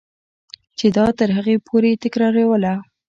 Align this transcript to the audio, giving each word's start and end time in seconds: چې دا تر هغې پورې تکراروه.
چې 0.77 0.85
دا 0.97 1.05
تر 1.19 1.29
هغې 1.37 1.55
پورې 1.67 1.91
تکراروه. 2.03 2.71